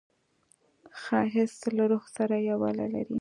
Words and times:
ښایست 1.01 1.61
له 1.77 1.83
روح 1.91 2.03
سره 2.15 2.35
یووالی 2.49 2.87
لري 2.93 3.09